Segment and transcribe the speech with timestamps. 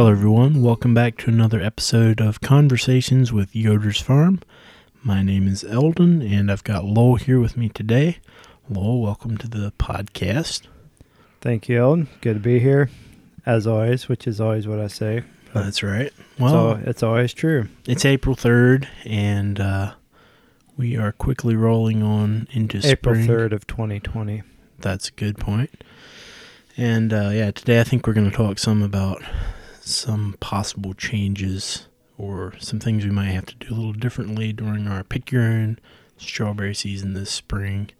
[0.00, 0.62] Hello, everyone.
[0.62, 4.40] Welcome back to another episode of Conversations with Yoder's Farm.
[5.02, 8.16] My name is Eldon, and I've got Lowell here with me today.
[8.70, 10.62] Lowell, welcome to the podcast.
[11.42, 12.08] Thank you, Eldon.
[12.22, 12.88] Good to be here,
[13.44, 15.22] as always, which is always what I say.
[15.52, 16.06] That's right.
[16.06, 17.68] It's, Well, al- it's always true.
[17.86, 19.92] it's April 3rd, and uh,
[20.78, 23.28] we are quickly rolling on into April spring.
[23.28, 24.44] 3rd of 2020.
[24.78, 25.84] That's a good point.
[26.78, 29.22] And uh, yeah, today I think we're going to talk some about
[29.80, 31.86] some possible changes
[32.18, 35.42] or some things we might have to do a little differently during our pick your
[35.42, 35.78] own
[36.18, 37.90] strawberry season this spring.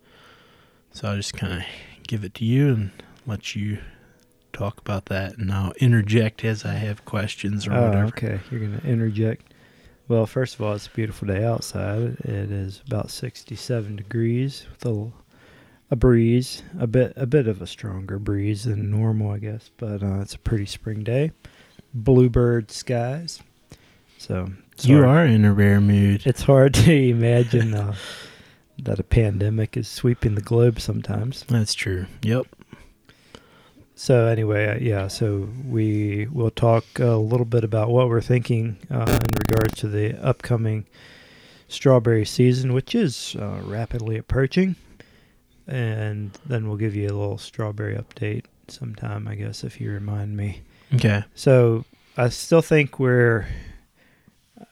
[0.92, 1.62] So I'll just kind of
[2.06, 2.90] give it to you and
[3.26, 3.78] let you
[4.52, 8.06] talk about that, and I'll interject as I have questions or Oh, whatever.
[8.08, 8.40] okay.
[8.50, 9.54] You're going to interject.
[10.08, 12.16] Well, first of all, it's a beautiful day outside.
[12.24, 15.12] It is about 67 degrees with a,
[15.92, 20.02] a breeze, a bit a bit of a stronger breeze than normal, I guess, but
[20.02, 21.30] uh, it's a pretty spring day.
[21.94, 23.40] Bluebird skies.
[24.18, 24.50] So
[24.82, 26.22] You hard- are in a rare mood.
[26.26, 27.94] It's hard to imagine uh,
[28.82, 31.44] that a pandemic is sweeping the globe sometimes.
[31.48, 32.06] That's true.
[32.22, 32.46] Yep.
[33.94, 35.08] So anyway, uh, yeah.
[35.08, 39.88] So we will talk a little bit about what we're thinking uh, in regards to
[39.88, 40.86] the upcoming
[41.68, 44.74] strawberry season, which is uh, rapidly approaching,
[45.68, 50.36] and then we'll give you a little strawberry update sometime, I guess, if you remind
[50.36, 50.62] me.
[50.94, 51.24] Okay.
[51.34, 51.84] So
[52.16, 53.46] I still think we're.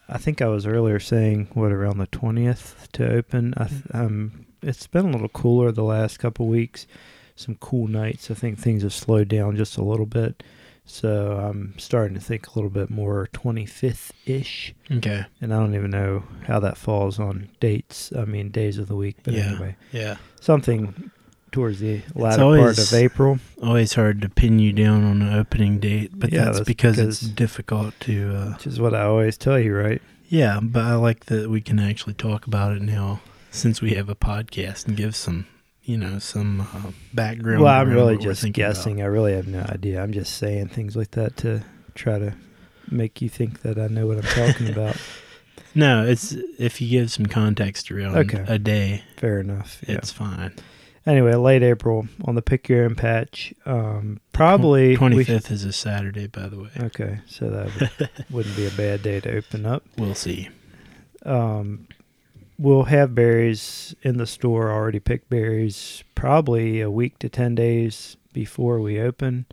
[0.07, 3.53] I think I was earlier saying what around the twentieth to open.
[3.57, 6.87] I th- um, it's been a little cooler the last couple weeks.
[7.35, 8.29] Some cool nights.
[8.29, 10.43] I think things have slowed down just a little bit.
[10.85, 14.73] So I'm starting to think a little bit more 25th ish.
[14.91, 15.23] Okay.
[15.39, 18.11] And I don't even know how that falls on dates.
[18.17, 19.17] I mean, days of the week.
[19.23, 19.51] But Yeah.
[19.51, 20.17] anyway, Yeah.
[20.41, 21.11] something
[21.51, 23.39] towards the latter part always- of April.
[23.61, 26.97] always hard to pin you down on an opening date, but Yeah, that's, that's because,
[26.99, 28.35] it's difficult to.
[28.35, 30.01] Uh, Which is what I always tell you, right?
[30.27, 34.09] yeah, but I like that we can actually talk about it now since we have
[34.09, 35.47] a podcast and give some,
[35.83, 37.61] you know, some uh, background.
[37.63, 38.75] Well, I'm really just thinking about.
[38.75, 39.01] guessing.
[39.01, 40.01] I really have no idea.
[40.03, 41.63] I'm just saying things like that to
[41.95, 42.35] try to
[42.91, 44.95] make you think that I know what I'm talking about.
[45.75, 48.43] No, it's if you give some context around Okay.
[48.47, 49.83] a day, Fair enough.
[49.87, 49.95] Yeah.
[49.95, 50.51] it's fine.
[51.09, 53.53] Anyway, late April on the pick your own patch.
[53.65, 56.69] Um, probably twenty fifth sh- is a Saturday, by the way.
[56.79, 59.83] Okay, so that would, wouldn't be a bad day to open up.
[59.97, 60.49] We'll see.
[61.25, 61.87] Um,
[62.59, 68.15] we'll have berries in the store already picked berries probably a week to 10 days
[68.33, 69.45] before we open.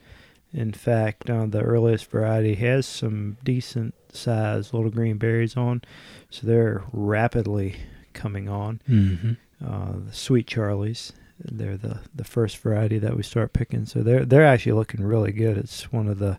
[0.53, 5.83] In fact, uh, the earliest variety has some decent sized little green berries on,
[6.31, 7.77] so they're rapidly
[8.13, 8.81] coming on.
[8.87, 9.33] hmm
[9.65, 14.25] Uh, the sweet Charlies, they're the, the first variety that we start picking, so they're
[14.25, 15.57] they're actually looking really good.
[15.59, 16.39] It's one of the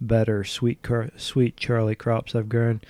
[0.00, 2.80] better sweet car- sweet Charlie crops I've grown.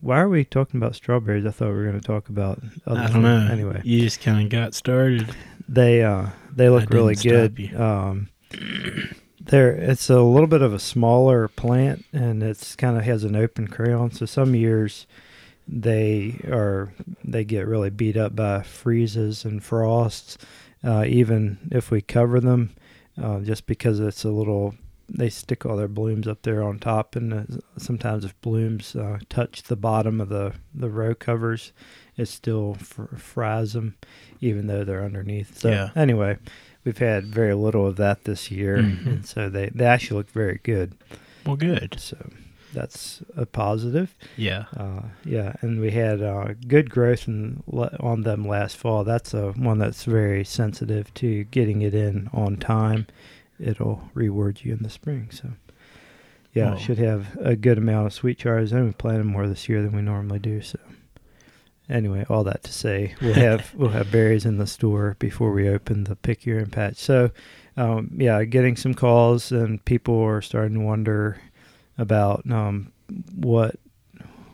[0.00, 1.44] Why are we talking about strawberries?
[1.44, 2.62] I thought we were going to talk about.
[2.86, 3.24] Other I don't things.
[3.24, 3.48] know.
[3.50, 5.28] Anyway, you just kind of got started.
[5.68, 7.74] they uh they look really good.
[7.74, 8.28] Um,
[9.40, 13.36] there it's a little bit of a smaller plant, and it's kind of has an
[13.36, 14.10] open crown.
[14.12, 15.06] So some years
[15.72, 16.92] they are
[17.24, 20.36] they get really beat up by freezes and frosts.
[20.82, 22.70] Uh, even if we cover them,
[23.22, 24.74] uh, just because it's a little.
[25.12, 27.42] They stick all their blooms up there on top, and uh,
[27.76, 31.72] sometimes if blooms uh, touch the bottom of the the row covers,
[32.16, 33.96] it still fr- fries them,
[34.40, 35.58] even though they're underneath.
[35.58, 35.90] So Yeah.
[35.96, 36.38] anyway,
[36.84, 39.06] we've had very little of that this year, Mhm.
[39.06, 40.94] and so they they actually look very good.
[41.44, 41.96] Well, good.
[41.98, 42.16] So
[42.72, 44.14] that's a positive.
[44.36, 44.64] Yeah.
[44.76, 47.62] Uh, yeah, and we had uh, good growth in,
[48.00, 49.04] on them last fall.
[49.04, 53.06] That's a one that's very sensitive to getting it in on time.
[53.58, 55.28] It'll reward you in the spring.
[55.30, 55.50] So
[56.54, 58.72] yeah, Well- should have a good amount of sweet chars.
[58.72, 60.60] And we planted more this year than we normally do.
[60.62, 60.78] So
[61.88, 65.68] anyway, all that to say, we'll have we'll have berries in the store before we
[65.68, 66.96] open the pick your own patch.
[66.96, 67.30] So
[67.76, 71.40] um, yeah, getting some calls and people are starting to wonder
[72.00, 72.90] about um,
[73.34, 73.76] what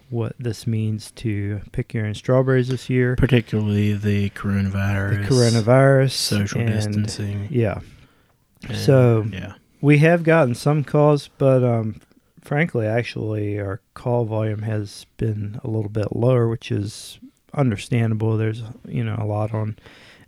[0.08, 3.16] what this means to pick your own strawberries this year.
[3.16, 5.26] Particularly the coronavirus.
[5.28, 7.48] The coronavirus, social and- distancing.
[7.50, 7.80] Yeah,
[8.68, 12.00] and- so- yeah, we have gotten some calls, but um,
[12.42, 17.18] frankly, actually, our call volume has been a little bit lower, which is
[17.54, 18.36] understandable.
[18.36, 19.76] There's you know a lot on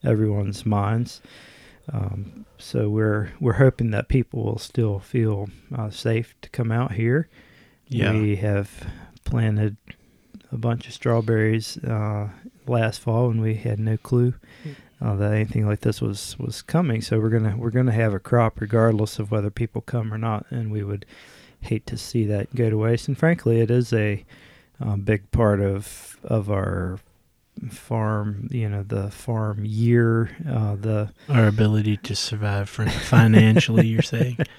[0.04, 1.20] everyone's minds.
[1.92, 6.92] Um, so we're we're hoping that people will still feel uh, safe to come out
[6.92, 7.28] here.
[7.88, 8.70] yeah, We have
[9.24, 9.76] planted
[10.50, 12.28] a bunch of strawberries uh,
[12.66, 14.34] last fall, and we had no clue
[15.00, 17.00] uh, that anything like this was was coming.
[17.00, 20.46] So we're gonna we're gonna have a crop regardless of whether people come or not,
[20.50, 21.06] and we would
[21.60, 23.08] hate to see that go to waste.
[23.08, 24.24] And frankly, it is a
[24.80, 26.98] um, big part of of our
[27.70, 28.48] farm.
[28.50, 34.38] You know, the farm year, uh, the Our ability to survive financially, you're saying?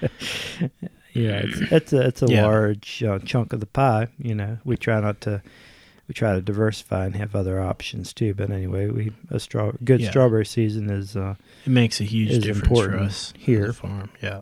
[1.12, 2.42] yeah, it's it's a it's a Yeah.
[2.46, 4.08] large uh, chunk of the pie.
[4.18, 5.42] You know, we try not to.
[6.08, 8.34] We try to diversify and have other options too.
[8.34, 10.10] But anyway, we a straw good Yeah.
[10.10, 13.72] strawberry season is uh, It makes a huge difference important for us here.
[13.72, 14.10] farm.
[14.20, 14.40] Yeah.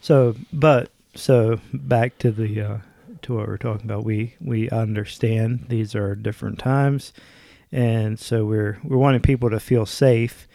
[0.00, 2.78] So, but so back to the uh,
[3.22, 4.02] to what we're talking about.
[4.04, 7.12] We we understand these are different times,
[7.74, 10.46] and so we're we're wanting people to feel safe.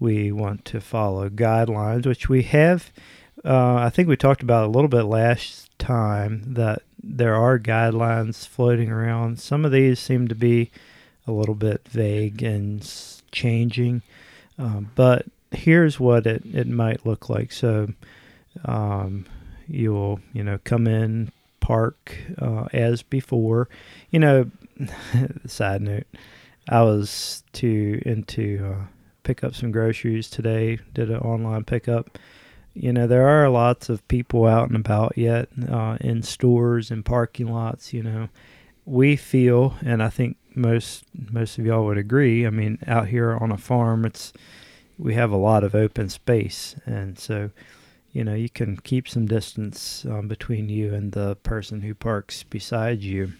[0.00, 2.90] We want to follow guidelines, which we have.
[3.44, 8.48] Uh, I think we talked about a little bit last time that there are guidelines
[8.48, 9.38] floating around.
[9.38, 10.70] Some of these seem to be
[11.26, 12.82] a little bit vague and
[13.30, 14.00] changing,
[14.58, 17.52] um, but here's what it, it might look like.
[17.52, 17.92] So
[18.64, 19.26] um,
[19.68, 23.68] you'll you know come in park uh, as before
[24.10, 24.50] you know
[25.46, 26.06] side note
[26.68, 28.84] i was too into uh,
[29.22, 32.18] pick up some groceries today did an online pickup.
[32.74, 37.04] You know there are lots of people out and about yet uh, in stores and
[37.04, 38.28] parking lots you know.
[38.84, 43.36] We feel and i think most most of y'all would agree i mean out here
[43.36, 44.32] on a farm it's
[44.98, 46.76] we have a lot of open space.
[46.86, 47.50] And so
[48.12, 52.42] you know you can keep some distance um, between you and the person who parks
[52.42, 53.32] beside you.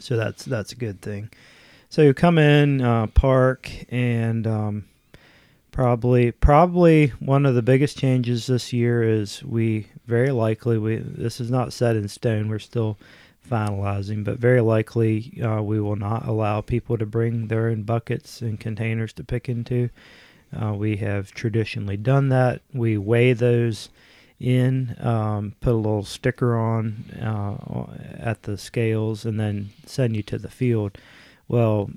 [0.00, 1.30] So that's that's a good thing
[1.88, 4.84] so you come in uh, park and um,
[5.72, 11.40] probably probably one of the biggest changes this year is we very likely we this
[11.40, 12.96] is not set in stone we're still
[13.48, 18.42] finalizing but very likely uh, we will not allow people to bring their own buckets
[18.42, 19.88] and containers to pick into
[20.52, 22.62] uh, we have traditionally done that.
[22.72, 23.90] We weigh those
[24.40, 30.22] in, um, put a little sticker on uh, at the scales, and then send you
[30.24, 30.96] to the field.
[31.48, 31.90] Well,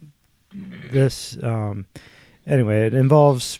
[0.91, 1.85] this um,
[2.45, 3.59] anyway, it involves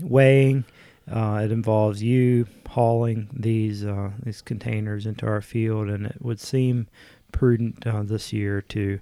[0.00, 0.64] weighing.
[1.10, 6.40] Uh, it involves you hauling these uh, these containers into our field, and it would
[6.40, 6.86] seem
[7.32, 9.00] prudent uh, this year to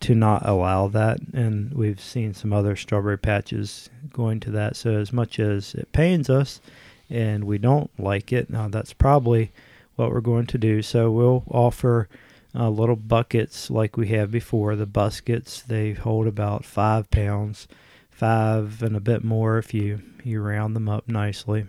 [0.00, 1.20] to not allow that.
[1.32, 4.76] And we've seen some other strawberry patches going to that.
[4.76, 6.60] So as much as it pains us,
[7.08, 9.52] and we don't like it, that's probably
[9.94, 10.82] what we're going to do.
[10.82, 12.08] So we'll offer
[12.58, 14.76] uh, little buckets like we have before.
[14.76, 17.68] The buskets they hold about five pounds,
[18.10, 21.66] five and a bit more if you you round them up nicely.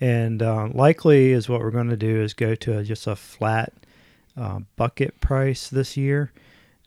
[0.00, 3.16] And uh, likely is what we're going to do is go to a, just a
[3.16, 3.72] flat
[4.36, 6.32] uh, bucket price this year.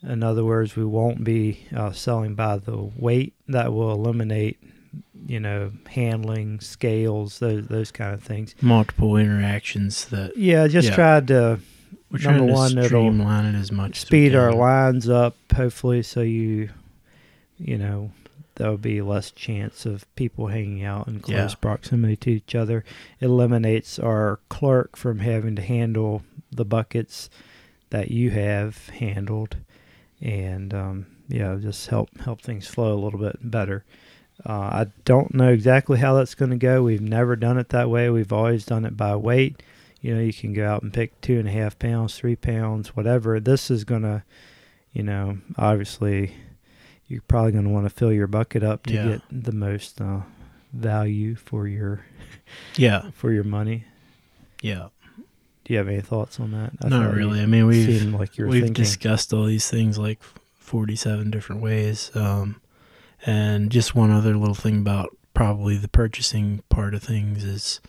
[0.04, 3.34] In other words, we won't be uh, selling by the weight.
[3.48, 4.58] That will eliminate,
[5.28, 8.56] you know, handling, scales, those those kind of things.
[8.62, 10.96] Multiple interactions that Yeah, just Yeah.
[10.96, 11.60] tried to
[12.12, 16.70] we're Number one, it'll streamline it as much speed our lines up, hopefully, so you,
[17.58, 18.12] you know,
[18.56, 21.56] there'll be less chance of people hanging out in close Yeah.
[21.62, 22.84] proximity to each other.
[23.20, 27.30] It eliminates our clerk from having to handle the buckets
[27.92, 29.56] that you have handled,
[30.22, 33.84] and um, yeah, just help help things flow a little bit better.
[34.46, 36.84] Uh, I don't know exactly how that's going to go.
[36.84, 38.10] We've never done it that way.
[38.10, 39.62] We've always done it by weight.
[40.02, 42.96] You know, you can go out and pick two and a half pounds, three pounds,
[42.96, 43.40] whatever.
[43.40, 44.24] This is going to,
[44.94, 46.34] you know, obviously,
[47.08, 49.08] you're probably going to want to fill your bucket up to Yeah.
[49.08, 50.22] get the most uh,
[50.74, 52.04] value for your
[52.78, 53.86] Yeah, for your money.
[54.62, 54.88] yeah.
[55.64, 56.72] Do you have any thoughts on that?
[56.84, 57.40] I Not really.
[57.40, 58.84] I mean, we've like you're we've thinking.
[58.84, 60.20] discussed all these things like
[60.58, 62.10] 47 different ways.
[62.16, 62.60] Um,
[63.28, 67.80] and just one other little thing about probably the purchasing part of things is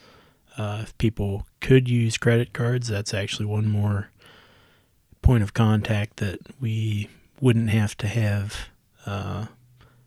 [0.58, 4.10] uh, if people could use credit cards, that's actually one more
[5.22, 7.08] point of contact that we
[7.40, 8.68] wouldn't have to have
[9.06, 9.46] uh,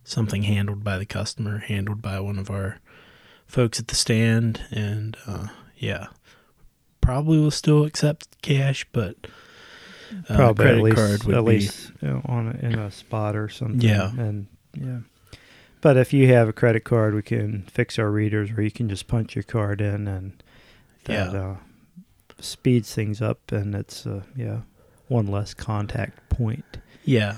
[0.03, 2.79] something handled by the customer, handled by one of our
[3.45, 4.61] folks at the stand.
[4.71, 5.47] And uh,
[5.77, 6.07] yeah,
[7.01, 9.15] probably will still accept cash, but
[10.29, 11.91] uh, Probably credit at least, card would at be least
[12.25, 13.81] on in a spot or something.
[13.81, 14.11] Yeah.
[14.11, 14.99] and yeah.
[15.81, 18.89] But if you have a credit card, we can fix our readers, where you can
[18.89, 20.41] just punch your card in, and
[21.05, 21.39] that Yeah.
[21.39, 21.55] uh,
[22.39, 24.61] speeds things up, and it's uh, yeah
[25.07, 26.77] one less contact point.
[27.03, 27.37] Yeah.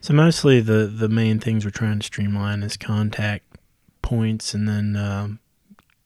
[0.00, 3.44] So mostly the the main things we're trying to streamline is contact
[4.02, 5.38] points, and then um,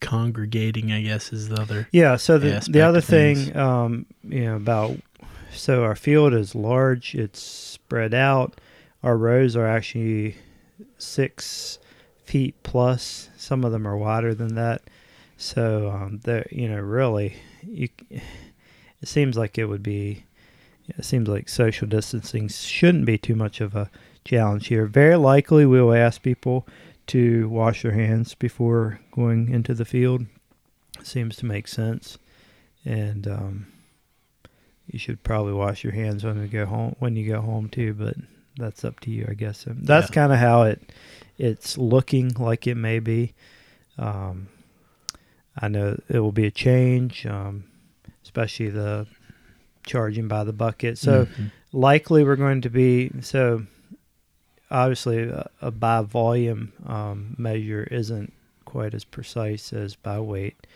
[0.00, 0.92] congregating.
[0.92, 1.88] I guess is the other.
[1.92, 2.16] Yeah.
[2.16, 4.96] So the the other thing, um, you know, about
[5.52, 7.14] so our field is large.
[7.14, 8.60] It's spread out.
[9.02, 10.36] Our rows are actually
[11.02, 11.78] six
[12.24, 13.28] feet plus.
[13.36, 14.82] Some of them are wider than that.
[15.36, 17.88] So um, they're you know really you.
[18.10, 20.24] it seems like it would be.
[20.88, 23.90] It seems like social distancing shouldn't be too much of a
[24.24, 24.86] challenge here.
[24.86, 26.66] Very likely, we will ask people
[27.08, 30.26] to wash their hands before going into the field.
[31.02, 32.18] Seems to make sense,
[32.84, 33.66] and um,
[34.86, 36.96] you should probably wash your hands when you go home.
[36.98, 38.16] When you go home too, but
[38.56, 39.66] that's up to you, I guess.
[39.66, 40.14] And that's Yeah.
[40.14, 40.92] kind of how it
[41.38, 43.32] it's looking like it may be.
[43.98, 44.48] Um,
[45.56, 47.64] I know it will be a change, um,
[48.22, 49.06] especially the
[49.84, 50.98] charging by the bucket.
[50.98, 51.50] So Mhm.
[51.72, 53.66] likely we're going to be so
[54.70, 58.32] obviously a, a by volume um, measure isn't
[58.64, 60.66] quite as precise as by weight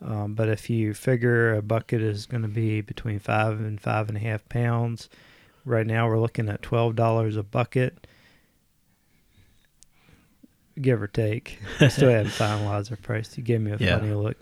[0.00, 4.08] um, but if you figure a bucket is going to be between five and five
[4.08, 5.08] and a half pounds
[5.66, 8.06] right now we're looking at $12 a bucket
[10.80, 13.98] give or take I still haven't finalized our price you gave me a Yeah.
[13.98, 14.36] funny look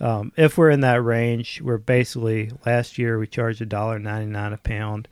[0.00, 4.30] um, if we're in that range, we're basically last year we charged a dollar ninety
[4.30, 5.08] nine a pound.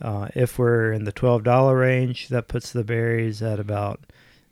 [0.00, 3.98] Uh, if we're in the twelve dollar range, that puts the berries at about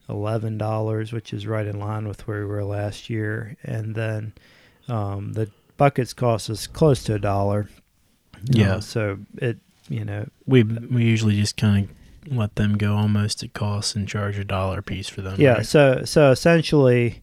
[0.08, 3.56] eleven dollars, which is right in line with where we were last year.
[3.62, 4.32] And then
[4.88, 7.68] um, the buckets cost us close to a dollar.
[8.46, 8.74] Yeah.
[8.74, 13.42] Uh, so it, you know, We we usually just kind of let them go almost
[13.42, 15.40] at cost and charge a dollar a piece for them.
[15.40, 15.66] Yeah, right?
[15.66, 17.22] so so essentially,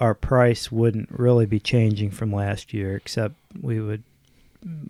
[0.00, 4.02] our price wouldn't really be changing from last year, except we would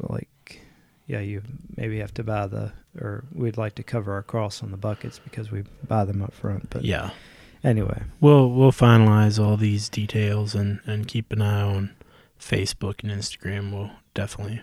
[0.01, 0.61] like,
[1.07, 1.43] yeah, you
[1.77, 5.19] maybe have to buy the, or we'd like to cover our costs on the buckets
[5.19, 6.71] because we buy them up front.
[6.71, 7.11] But yeah.
[7.63, 11.91] anyway, We'll we'll finalize all these details and and keep an eye on
[12.41, 13.73] Facebook and Instagram.
[13.73, 14.63] We'll definitely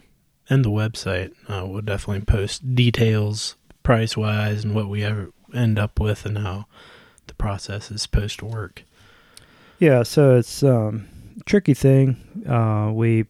[0.49, 1.31] and the website.
[1.47, 6.37] Uh, we'll definitely post details price wise and what we ever end up with and
[6.37, 6.65] how
[7.27, 8.83] the process is supposed to work.
[9.79, 11.07] yeah, so it's um,
[11.39, 12.17] a tricky thing.
[12.47, 13.25] Uh, we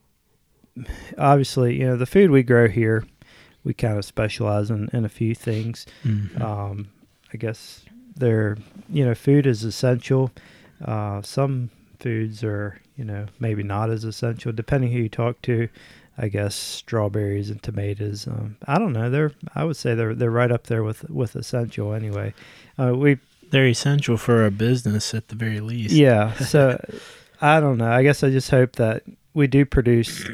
[1.17, 3.05] obviously, you know, the food we grow here,
[3.63, 5.85] we kind of specialize in, in a few things.
[6.05, 6.39] Mhm.
[6.41, 6.89] Um,
[7.33, 7.85] I guess
[8.15, 8.57] they're
[8.89, 10.31] you know food is essential.
[10.83, 15.67] Uh, some foods are you know maybe not as essential depending who you talk to.
[16.21, 18.27] I guess strawberries and tomatoes.
[18.27, 19.09] Um, I don't know.
[19.09, 22.33] They're I would say they're they're right up there with with essential anyway.
[22.77, 23.17] Uh, we
[23.51, 25.93] They're essential for our business at the very least.
[25.95, 26.33] yeah.
[26.53, 26.77] So
[27.41, 27.89] I don't know.
[27.91, 30.27] I guess I just hope that we do produce,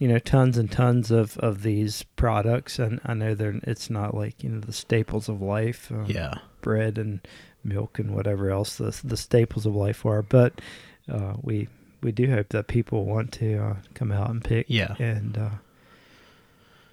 [0.00, 4.14] you know, tons and tons of of these products, and I know they're it's not
[4.14, 5.90] like you know the staples of life.
[5.92, 6.34] Um, Yeah.
[6.62, 7.20] bread and
[7.64, 10.22] milk and whatever else the the staples of life are.
[10.22, 10.60] But
[11.08, 11.68] uh, we
[12.02, 14.66] we do hope that people want to uh, come out and pick.
[14.68, 14.94] Yeah.
[14.98, 15.50] And uh,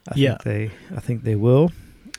[0.09, 0.37] I Yeah.
[0.37, 1.71] think they I think they will,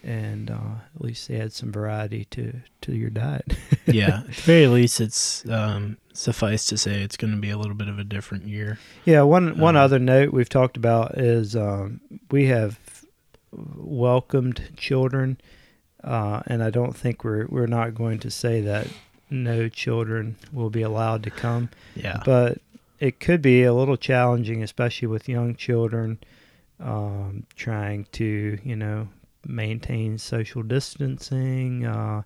[0.04, 2.52] and uh, at least add some variety to
[2.82, 3.56] to your diet.
[3.86, 4.18] yeah.
[4.20, 7.74] At the very least, it's um, suffice to say it's going to be a little
[7.74, 8.78] bit of a different year.
[9.04, 12.00] Yeah, one one Um, other note we've talked about is um,
[12.30, 12.78] we have
[13.76, 15.38] welcomed children,
[16.04, 18.86] uh, and I don't think we're we're not going to say that
[19.30, 22.22] no children will be allowed to come, Yeah.
[22.24, 22.58] but
[22.98, 26.18] it could be a little challenging, especially with young children,
[26.80, 29.08] um, trying to you know
[29.46, 31.86] maintain social distancing.
[31.86, 32.22] Uh,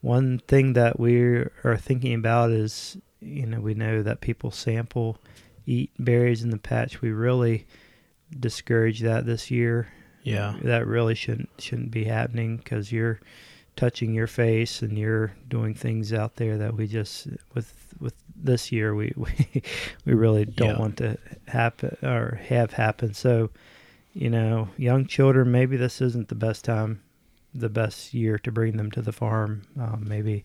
[0.00, 5.18] one thing that we are thinking about is you know we know that people sample
[5.66, 7.00] eat berries in the patch.
[7.02, 7.66] We really
[8.38, 9.88] discourage that this year.
[10.22, 10.56] yeah.
[10.62, 13.20] That really shouldn't shouldn't be happening because you're
[13.76, 18.70] touching your face and you're doing things out there that we just with with this
[18.72, 19.62] year we we,
[20.04, 20.78] we really don't Yeah.
[20.78, 23.14] want to happen or have happen.
[23.14, 23.50] So,
[24.14, 27.02] you know, young children, maybe this isn't the best time,
[27.54, 29.62] the best year to bring them to the farm.
[29.78, 30.44] Um, maybe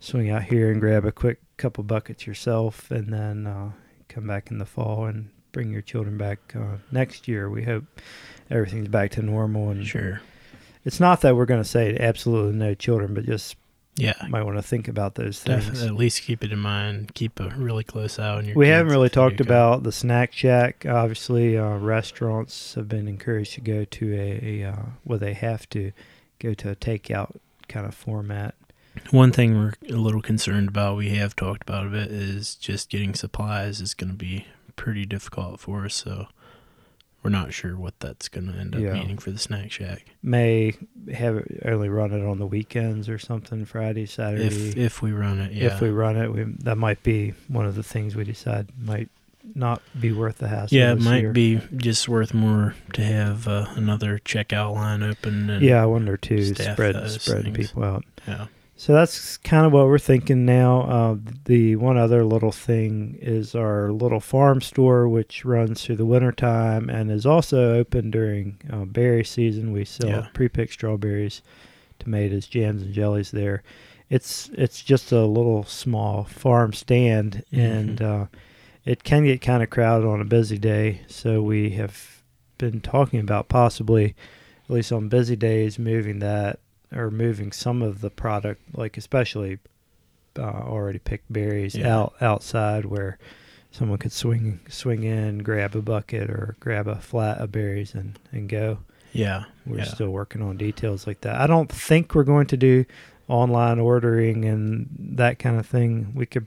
[0.00, 3.70] swing out here and grab a quick couple buckets yourself, and then uh,
[4.08, 7.48] come back in the fall and bring your children back uh, next year.
[7.48, 7.84] We hope
[8.50, 9.70] everything's back to normal.
[9.70, 10.20] And Sure.
[10.84, 13.56] it's not that we're going to say absolutely no children, but just
[13.96, 14.14] Yeah.
[14.28, 15.64] might want to think about those things.
[15.64, 17.14] Definitely, at least keep it in mind.
[17.14, 18.54] Keep a really close eye on your.
[18.54, 20.84] We haven't really if they do talked about the snack shack.
[20.86, 25.68] Obviously, uh, restaurants have been encouraged to go to a, a uh, well, they have
[25.70, 25.92] to
[26.38, 27.36] go to a takeout
[27.68, 28.54] kind of format.
[29.10, 32.88] One thing we're a little concerned about, we have talked about a bit, is just
[32.88, 35.94] getting supplies is going to be pretty difficult for us.
[35.94, 36.28] So
[37.26, 38.92] we're not sure what that's going to end up Yeah.
[38.92, 40.04] meaning for the snack shack.
[40.22, 40.74] May
[41.12, 44.46] have it only run it on the weekends or something, Friday, Saturday.
[44.46, 47.66] If if we run it, yeah, If we run it, we, that might be one
[47.66, 49.08] of the things we decide might
[49.54, 50.76] not be worth the hassle.
[50.76, 51.32] yeah, it might year.
[51.32, 55.48] be just worth more to have uh, another checkout line open.
[55.50, 56.54] And, Yeah, I wonder too.
[56.54, 57.68] Spread spreading things.
[57.68, 58.04] people out.
[58.26, 58.46] yeah,
[58.78, 60.82] So that's kind of what we're thinking now.
[60.82, 61.16] Uh,
[61.46, 66.90] the one other little thing is our little farm store, which runs through the wintertime
[66.90, 69.72] and is also open during uh, berry season.
[69.72, 70.26] We sell Yeah.
[70.34, 71.40] pre-picked strawberries,
[71.98, 73.62] tomatoes, jams, and jellies there.
[74.10, 78.26] It's it's just a little small farm stand, and uh,
[78.84, 81.00] it can get kind of crowded on a busy day.
[81.08, 82.22] So we have
[82.58, 84.14] been talking about possibly,
[84.64, 86.60] at least on busy days, moving that
[86.94, 89.58] or moving some of the product, like especially
[90.38, 91.96] uh, already picked berries, Yeah.
[91.96, 93.18] out outside where
[93.70, 98.18] someone could swing swing in, grab a bucket or grab a flat of berries and
[98.32, 98.78] and go.
[99.12, 99.44] Yeah.
[99.64, 99.84] We're yeah.
[99.84, 101.40] still working on details like that.
[101.40, 102.84] I don't think we're going to do
[103.28, 106.12] online ordering and that kind of thing.
[106.14, 106.46] We could,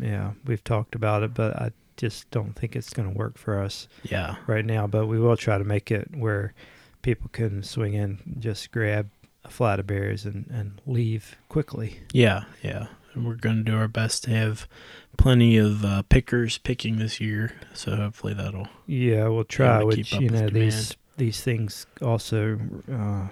[0.00, 3.58] yeah, we've talked about it, but I just don't think it's going to work for
[3.62, 4.36] us Yeah.
[4.46, 4.86] right now.
[4.86, 6.54] But we will try to make it where
[7.02, 9.10] people can swing in, just grab
[9.48, 12.00] flat of berries and, and leave quickly.
[12.12, 12.44] Yeah.
[12.62, 12.88] Yeah.
[13.14, 14.68] And we're going to do our best to have
[15.16, 17.52] plenty of uh, pickers picking this year.
[17.74, 18.68] So hopefully that'll.
[18.86, 19.82] Yeah, we'll try.
[19.82, 22.58] Which keep up you with know these these things also
[22.90, 23.28] uh,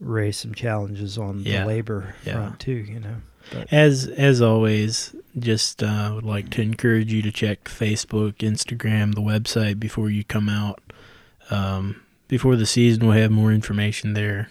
[0.00, 2.34] raise some challenges on Yeah, the labor yeah.
[2.34, 2.72] front too.
[2.72, 3.16] You know.
[3.70, 9.20] As as always, just uh, would like to encourage you to check Facebook, Instagram, the
[9.20, 10.80] website before you come out.
[11.50, 14.48] Um, before the season, we'll have more information there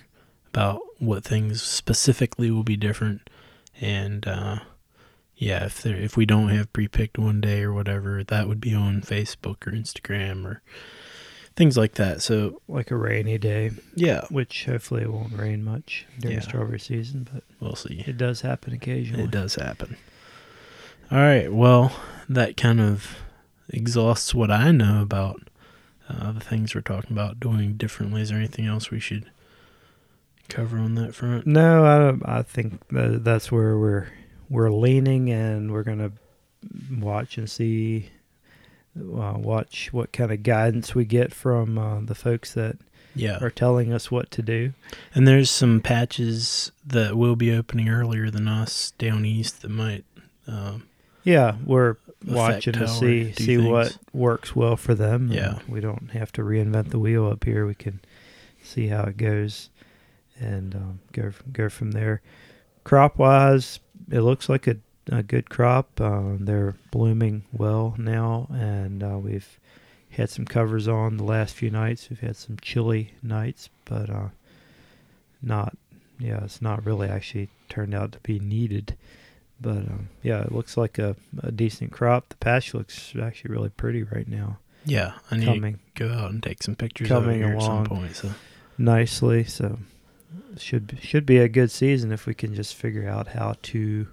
[0.51, 3.29] about what things specifically will be different,
[3.79, 4.59] and uh,
[5.37, 8.73] yeah, if there if we don't have pre-picked one day or whatever, that would be
[8.73, 10.61] on Facebook or Instagram or
[11.55, 12.21] things like that.
[12.21, 16.43] So like a rainy day, yeah, which hopefully it won't rain much during Yeah.
[16.43, 18.03] strawberry season, but we'll see.
[18.07, 19.23] it does happen occasionally.
[19.25, 19.97] It does happen.
[21.11, 21.51] All right.
[21.51, 21.91] Well,
[22.27, 23.17] that kind of
[23.69, 25.41] exhausts what I know about
[26.07, 28.21] uh, the things we're talking about doing differently.
[28.21, 29.29] Is there anything else we should
[30.49, 31.45] cover on that front?
[31.47, 34.07] No, I I think that that's where we're
[34.49, 36.11] we're leaning, and we're gonna
[36.99, 38.09] watch and see,
[38.99, 42.77] uh, watch what kind of guidance we get from uh, the folks that
[43.15, 43.37] Yeah.
[43.41, 44.73] are telling us what to do.
[45.15, 50.03] And there's some patches that will be opening earlier than us down east that might.
[50.47, 50.83] Um,
[51.23, 55.31] Yeah, we're watching to see see what works well for them.
[55.31, 55.59] Yeah.
[55.67, 57.65] we don't have to reinvent the wheel up here.
[57.65, 57.99] We can
[58.63, 59.69] see how it goes
[60.39, 62.21] and um, go go from there.
[62.83, 63.79] Crop wise,
[64.11, 64.77] it looks like a,
[65.11, 65.99] a good crop.
[66.01, 69.59] Uh, they're blooming well now, and uh, we've
[70.11, 72.09] had some covers on the last few nights.
[72.09, 74.29] We've had some chilly nights, but uh,
[75.41, 75.77] not
[76.19, 78.95] yeah, it's not really actually turned out to be needed.
[79.61, 82.29] But um, yeah, it looks like a, a decent crop.
[82.29, 84.57] The patch looks actually really pretty right now.
[84.85, 87.55] yeah, I need Coming to go out and take some pictures coming of it here
[87.57, 87.85] at some along.
[87.87, 88.15] point.
[88.15, 88.31] So
[88.77, 89.77] nicely, so
[90.57, 94.07] should be- should be a good season if we can just figure out how to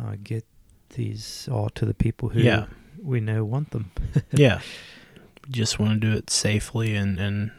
[0.00, 0.44] uh, get
[0.90, 2.66] these all to the people who Yeah.
[3.02, 3.90] we know want them.
[4.32, 4.60] yeah,
[5.50, 7.50] just want to do it safely and and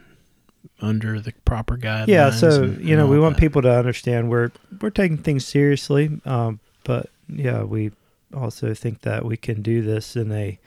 [0.80, 2.08] under the proper guidelines.
[2.08, 3.40] yeah, so and- you know we want that.
[3.40, 4.50] people to understand we're
[4.80, 7.90] we're taking things seriously, um, but yeah, we
[8.34, 10.58] also think that we can do this in a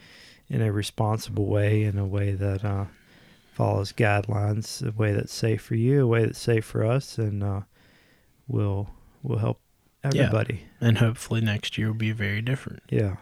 [0.50, 2.86] in a responsible way, in a way that uh,
[3.54, 7.44] follows guidelines, a way that's safe for you, a way that's safe for us, and
[7.44, 7.62] uh,
[8.48, 8.90] will
[9.22, 9.60] we'll help
[10.04, 10.10] Yeah.
[10.24, 10.64] everybody.
[10.82, 12.82] and hopefully next year will be very different.
[12.90, 13.16] Yeah,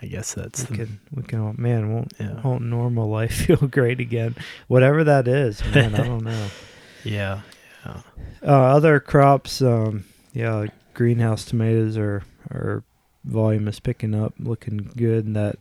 [0.00, 1.54] I guess that's we the can we can.
[1.58, 4.34] Man, won't yeah won't normal life feel great again?
[4.68, 5.94] Whatever that is, man.
[5.94, 6.46] I don't know.
[7.04, 7.40] yeah
[7.84, 8.00] yeah
[8.42, 12.84] Uh, other crops, um, yeah, greenhouse tomatoes are are
[13.24, 15.24] volume is picking up, looking good.
[15.24, 15.56] And that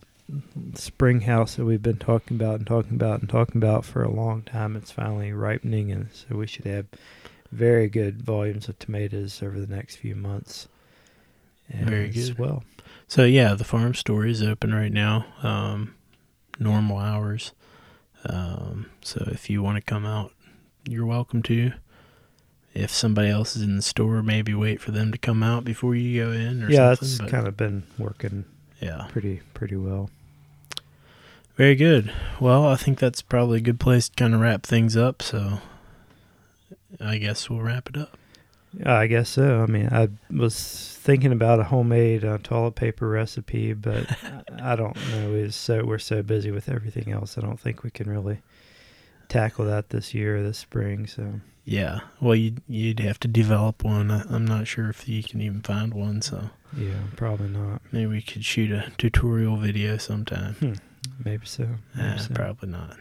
[0.73, 4.11] spring house that we've been talking about and talking about and talking about for a
[4.11, 6.87] long time, it's finally ripening, and so we should have
[7.51, 10.67] very good volumes of tomatoes over the next few months.
[11.69, 12.39] Very as good.
[12.39, 12.63] Well,
[13.07, 15.95] So yeah, the farm store is open right now, um,
[16.59, 17.51] normal hours.
[18.27, 20.31] Um, so if you want to come out,
[20.87, 21.71] you're welcome to.
[22.73, 25.95] If somebody else is in the store, maybe wait for them to come out before
[25.95, 27.07] you go in or yeah, something.
[27.07, 28.45] it's but kind of been working
[28.81, 30.09] yeah, pretty pretty well.
[31.55, 32.11] very good.
[32.39, 35.21] Well, I think that's probably a good place to kind of wrap things up.
[35.21, 35.59] So
[36.99, 38.17] I guess we'll wrap it up.
[38.85, 39.61] I guess so.
[39.61, 44.05] I mean, I was thinking about a homemade uh, toilet paper recipe, but
[44.61, 45.31] I don't know.
[45.33, 47.37] Is so we're so busy with everything else.
[47.37, 48.41] I don't think we can really
[49.29, 51.07] tackle that this year, this spring.
[51.07, 52.01] So Yeah.
[52.21, 54.11] Well, you'd you'd have to develop one.
[54.11, 56.21] I, I'm not sure if you can even find one.
[56.21, 57.81] So yeah, probably not.
[57.91, 60.77] maybe we could shoot a tutorial video sometime.
[61.23, 61.67] Maybe so.
[61.95, 62.33] Maybe so.
[62.33, 62.95] probably not.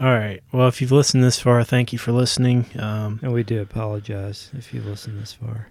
[0.00, 0.42] All right.
[0.52, 2.66] Well, if you've listened this far, thank you for listening.
[2.78, 5.68] Um, And we do apologize if you listen this far.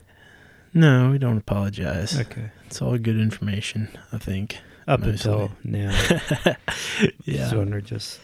[0.73, 2.17] No, we don't apologize.
[2.17, 2.49] Okay.
[2.67, 4.57] It's all good information, I think.
[4.87, 5.11] Up Mostly.
[5.31, 5.91] until now,
[7.25, 7.49] yeah.
[7.49, 8.19] so we're just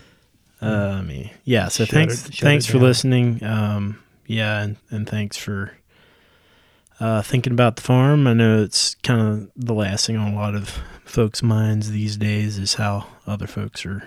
[0.61, 1.33] Uh, me.
[1.43, 1.67] Yeah.
[1.67, 2.27] So Shut thanks.
[2.29, 2.81] it- thanks for down.
[2.83, 3.43] listening.
[3.43, 5.71] Um, yeah, and, and thanks for
[6.99, 8.27] uh, thinking about the farm.
[8.27, 12.17] I know it's kind of the last thing on a lot of folks' minds these
[12.17, 14.03] days is how other folks are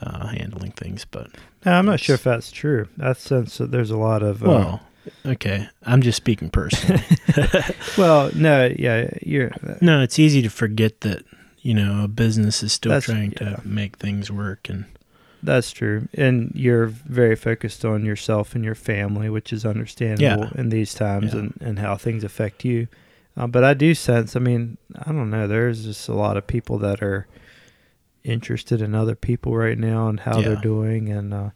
[0.00, 1.04] uh, handling things.
[1.04, 1.30] But
[1.64, 2.88] No, I'm not sure if that's true.
[3.00, 4.80] I sense that there's a lot of uh, well,
[5.26, 5.68] okay.
[5.84, 7.02] I'm just speaking personally.
[7.98, 11.24] well, no, yeah, you're no, it's easy to forget that
[11.58, 13.56] you know a business is still trying yeah.
[13.56, 14.86] to make things work and.
[15.42, 20.68] That's true, and you're very focused on yourself and your family, which is understandable in
[20.70, 21.40] these times Yeah.
[21.40, 22.88] and and how things affect you.
[23.36, 26.46] Uh, but I do sense, I mean, I don't know, there's just a lot of
[26.46, 27.26] people that are
[28.24, 30.48] interested in other people right now and how Yeah.
[30.48, 31.50] they're doing, and uh,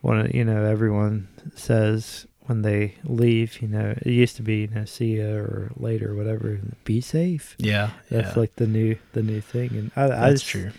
[0.00, 4.66] one, you know, everyone says when they leave, you know, it used to be, you
[4.68, 6.58] know, see ya or later, or whatever.
[6.84, 7.54] Be safe.
[7.58, 10.70] Yeah, That's yeah, like the new the new thing, and I, I that's just, true.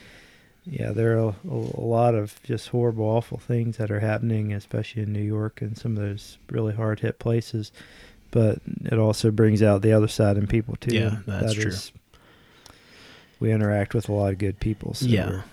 [0.65, 5.03] Yeah, there are a, a lot of just horrible, awful things that are happening, especially
[5.03, 7.71] in New York and some of those really hard hit places.
[8.31, 10.95] But it also brings out the other side in people too.
[10.95, 11.71] Yeah, that's that true.
[11.71, 11.91] is-
[13.39, 15.29] we interact with a lot of good people, so Yeah.
[15.29, 15.43] we're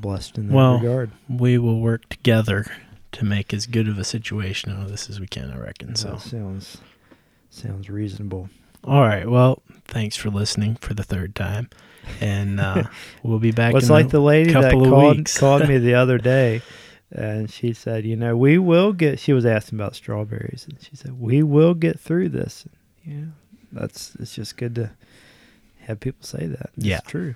[0.00, 1.10] blessed in that Well, regard.
[1.28, 2.66] we will work together
[3.12, 5.96] to make as good of a situation out of this as we can, I reckon.
[5.96, 6.76] So, sounds
[7.48, 8.50] sounds reasonable.
[8.84, 9.28] all right.
[9.28, 11.68] Well, thanks for listening for the third time,
[12.20, 12.84] and uh,
[13.22, 13.74] we'll be back.
[13.74, 16.62] It's in like a- the lady that called called me the other day,
[17.10, 20.96] and she said, "You know, we will get." She was asking about strawberries, and she
[20.96, 22.64] said, "We will get through this."
[23.04, 23.24] Yeah,
[23.72, 24.90] that's it's just good to
[25.80, 26.70] have people say that.
[26.76, 27.00] It's Yeah.
[27.00, 27.34] true.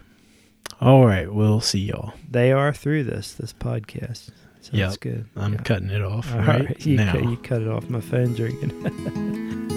[0.81, 1.33] All right.
[1.33, 2.15] We'll see y'all.
[2.31, 4.31] They are through this this podcast.
[4.61, 4.87] So Yep.
[4.89, 5.27] that's good.
[5.37, 5.61] I'm Yeah.
[5.61, 7.13] cutting it off All right, right, you now.
[7.13, 7.89] cut, you cut it off.
[7.91, 9.71] My phone's ringing.